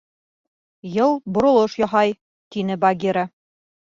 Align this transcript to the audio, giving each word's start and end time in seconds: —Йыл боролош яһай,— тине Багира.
—Йыл 0.95 1.11
боролош 1.33 1.73
яһай,— 1.85 2.09
тине 2.51 2.75
Багира. 2.83 3.25